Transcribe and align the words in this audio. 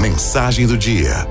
Mensagem 0.00 0.66
do 0.66 0.76
dia. 0.76 1.26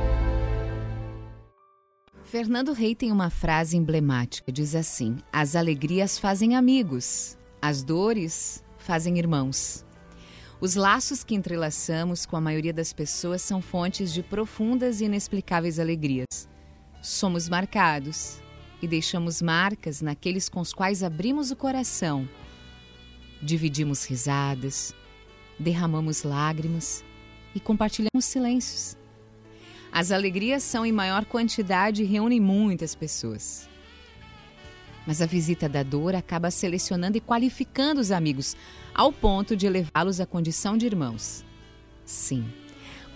Fernando 2.23 2.71
Rei 2.71 2.95
tem 2.95 3.11
uma 3.11 3.29
frase 3.29 3.75
emblemática, 3.75 4.51
diz 4.51 4.75
assim: 4.75 5.17
As 5.33 5.55
alegrias 5.55 6.17
fazem 6.17 6.55
amigos, 6.55 7.37
as 7.61 7.83
dores 7.83 8.63
fazem 8.77 9.17
irmãos. 9.17 9.85
Os 10.61 10.75
laços 10.75 11.23
que 11.23 11.35
entrelaçamos 11.35 12.25
com 12.25 12.37
a 12.37 12.41
maioria 12.41 12.71
das 12.71 12.93
pessoas 12.93 13.41
são 13.41 13.61
fontes 13.61 14.13
de 14.13 14.23
profundas 14.23 15.01
e 15.01 15.05
inexplicáveis 15.05 15.79
alegrias. 15.79 16.47
Somos 17.01 17.49
marcados 17.49 18.39
e 18.81 18.87
deixamos 18.87 19.41
marcas 19.41 20.01
naqueles 20.01 20.47
com 20.47 20.61
os 20.61 20.71
quais 20.71 21.03
abrimos 21.03 21.51
o 21.51 21.55
coração. 21.55 22.29
Dividimos 23.41 24.05
risadas, 24.05 24.93
derramamos 25.59 26.23
lágrimas 26.23 27.03
e 27.55 27.59
compartilhamos 27.59 28.25
silêncios. 28.25 28.97
As 29.91 30.11
alegrias 30.11 30.63
são 30.63 30.85
em 30.85 30.91
maior 30.91 31.25
quantidade 31.25 32.01
e 32.01 32.05
reúnem 32.05 32.39
muitas 32.39 32.95
pessoas. 32.95 33.69
Mas 35.05 35.21
a 35.21 35.25
visita 35.25 35.67
da 35.67 35.83
dor 35.83 36.15
acaba 36.15 36.49
selecionando 36.49 37.17
e 37.17 37.21
qualificando 37.21 37.99
os 37.99 38.11
amigos, 38.11 38.55
ao 38.93 39.11
ponto 39.11 39.55
de 39.55 39.67
levá-los 39.67 40.21
à 40.21 40.25
condição 40.25 40.77
de 40.77 40.85
irmãos. 40.85 41.43
Sim. 42.05 42.45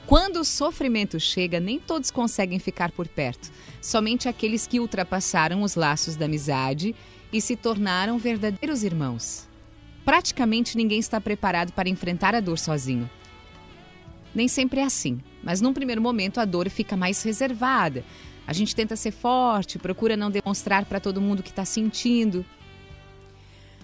Quando 0.05 0.37
o 0.37 0.45
sofrimento 0.45 1.19
chega, 1.19 1.59
nem 1.59 1.79
todos 1.79 2.11
conseguem 2.11 2.59
ficar 2.59 2.91
por 2.91 3.07
perto, 3.07 3.51
somente 3.81 4.27
aqueles 4.27 4.67
que 4.67 4.79
ultrapassaram 4.79 5.63
os 5.63 5.75
laços 5.75 6.15
da 6.15 6.25
amizade 6.25 6.95
e 7.31 7.41
se 7.41 7.55
tornaram 7.55 8.17
verdadeiros 8.17 8.83
irmãos. 8.83 9.47
Praticamente 10.03 10.77
ninguém 10.77 10.99
está 10.99 11.19
preparado 11.19 11.71
para 11.71 11.89
enfrentar 11.89 12.35
a 12.35 12.39
dor 12.39 12.59
sozinho. 12.59 13.09
Nem 14.35 14.49
sempre 14.49 14.81
é 14.81 14.83
assim, 14.83 15.21
mas 15.41 15.61
num 15.61 15.71
primeiro 15.71 16.01
momento 16.01 16.41
a 16.41 16.45
dor 16.45 16.69
fica 16.69 16.97
mais 16.97 17.23
reservada. 17.23 18.03
A 18.45 18.51
gente 18.51 18.75
tenta 18.75 18.97
ser 18.97 19.11
forte, 19.11 19.79
procura 19.79 20.17
não 20.17 20.29
demonstrar 20.29 20.83
para 20.83 20.99
todo 20.99 21.21
mundo 21.21 21.39
o 21.39 21.43
que 21.43 21.49
está 21.49 21.63
sentindo. 21.63 22.45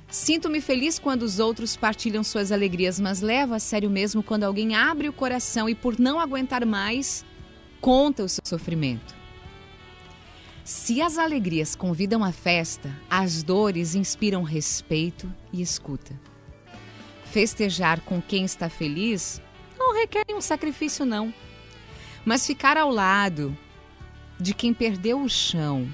Sinto-me 0.09 0.59
feliz 0.59 0.99
quando 0.99 1.23
os 1.23 1.39
outros 1.39 1.77
partilham 1.77 2.21
suas 2.21 2.51
alegrias, 2.51 2.99
mas 2.99 3.21
levo 3.21 3.53
a 3.53 3.59
sério 3.59 3.89
mesmo 3.89 4.21
quando 4.21 4.43
alguém 4.43 4.75
abre 4.75 5.07
o 5.07 5.13
coração 5.13 5.69
e, 5.69 5.73
por 5.73 5.97
não 5.97 6.19
aguentar 6.19 6.65
mais, 6.65 7.23
conta 7.79 8.21
o 8.21 8.27
seu 8.27 8.43
sofrimento. 8.43 9.15
Se 10.65 11.01
as 11.01 11.17
alegrias 11.17 11.75
convidam 11.75 12.25
à 12.25 12.31
festa, 12.33 12.93
as 13.09 13.41
dores 13.41 13.95
inspiram 13.95 14.43
respeito 14.43 15.31
e 15.51 15.61
escuta. 15.61 16.13
Festejar 17.23 18.01
com 18.01 18.21
quem 18.21 18.43
está 18.43 18.69
feliz 18.69 19.41
requer 20.01 20.25
um 20.33 20.41
sacrifício, 20.41 21.05
não. 21.05 21.33
Mas 22.25 22.45
ficar 22.45 22.77
ao 22.77 22.89
lado 22.89 23.55
de 24.39 24.53
quem 24.53 24.73
perdeu 24.73 25.21
o 25.21 25.29
chão 25.29 25.87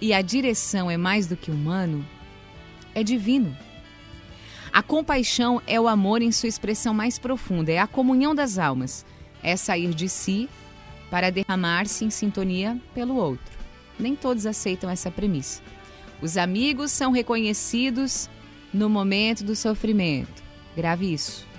e 0.00 0.12
a 0.12 0.20
direção 0.20 0.90
é 0.90 0.96
mais 0.96 1.26
do 1.26 1.36
que 1.36 1.50
humano, 1.50 2.04
é 2.94 3.02
divino. 3.02 3.56
A 4.72 4.82
compaixão 4.82 5.60
é 5.66 5.80
o 5.80 5.86
amor 5.86 6.22
em 6.22 6.32
sua 6.32 6.48
expressão 6.48 6.92
mais 6.94 7.18
profunda, 7.18 7.70
é 7.70 7.78
a 7.78 7.86
comunhão 7.86 8.34
das 8.34 8.58
almas, 8.58 9.04
é 9.42 9.56
sair 9.56 9.94
de 9.94 10.08
si 10.08 10.48
para 11.10 11.30
derramar-se 11.30 12.04
em 12.04 12.10
sintonia 12.10 12.80
pelo 12.94 13.16
outro. 13.16 13.52
Nem 13.98 14.16
todos 14.16 14.46
aceitam 14.46 14.88
essa 14.88 15.10
premissa. 15.10 15.62
Os 16.20 16.36
amigos 16.36 16.90
são 16.90 17.12
reconhecidos 17.12 18.30
no 18.72 18.88
momento 18.88 19.44
do 19.44 19.54
sofrimento. 19.54 20.42
Grave 20.74 21.12
isso. 21.12 21.51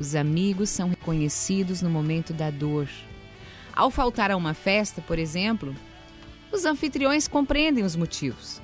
Os 0.00 0.14
amigos 0.14 0.70
são 0.70 0.88
reconhecidos 0.88 1.82
no 1.82 1.90
momento 1.90 2.32
da 2.32 2.50
dor. 2.50 2.88
Ao 3.70 3.90
faltar 3.90 4.30
a 4.30 4.36
uma 4.36 4.54
festa, 4.54 5.02
por 5.02 5.18
exemplo, 5.18 5.76
os 6.50 6.64
anfitriões 6.64 7.28
compreendem 7.28 7.84
os 7.84 7.94
motivos. 7.94 8.62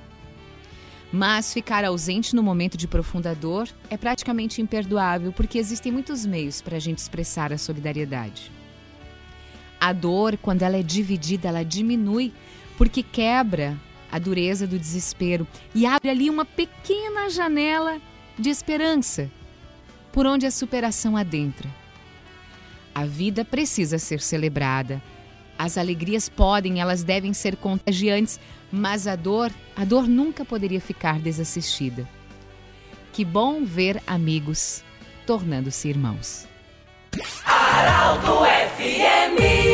Mas 1.13 1.53
ficar 1.53 1.85
ausente 1.85 2.35
no 2.35 2.41
momento 2.41 2.75
de 2.75 2.87
profunda 2.87 3.35
dor 3.35 3.69
é 3.87 3.95
praticamente 3.95 4.63
imperdoável, 4.63 5.31
porque 5.31 5.59
existem 5.59 5.91
muitos 5.91 6.25
meios 6.25 6.59
para 6.59 6.77
a 6.77 6.79
gente 6.79 6.97
expressar 6.97 7.53
a 7.53 7.57
solidariedade. 7.59 8.51
A 9.79 9.93
dor, 9.93 10.37
quando 10.37 10.63
ela 10.63 10.77
é 10.77 10.81
dividida, 10.81 11.49
ela 11.49 11.63
diminui, 11.63 12.33
porque 12.79 13.03
quebra 13.03 13.77
a 14.11 14.17
dureza 14.17 14.65
do 14.65 14.79
desespero 14.79 15.47
e 15.75 15.85
abre 15.85 16.09
ali 16.09 16.31
uma 16.31 16.45
pequena 16.45 17.29
janela 17.29 18.01
de 18.39 18.49
esperança 18.49 19.29
por 20.17 20.25
onde 20.25 20.47
a 20.47 20.51
superação 20.51 21.15
adentra. 21.15 21.69
A 22.95 23.05
vida 23.05 23.45
precisa 23.45 23.99
ser 23.99 24.19
celebrada. 24.19 24.99
As 25.59 25.77
alegrias 25.77 26.27
podem, 26.27 26.81
elas 26.81 27.03
devem 27.03 27.33
ser 27.33 27.55
contagiantes, 27.55 28.39
mas 28.71 29.05
a 29.05 29.15
dor, 29.15 29.51
a 29.75 29.85
dor 29.85 30.07
nunca 30.07 30.43
poderia 30.43 30.81
ficar 30.81 31.19
desassistida. 31.19 32.09
Que 33.13 33.23
bom 33.23 33.63
ver 33.63 34.01
amigos 34.07 34.83
tornando-se 35.27 35.87
irmãos. 35.87 36.47
Araldo 37.45 38.39
FMI 38.75 39.66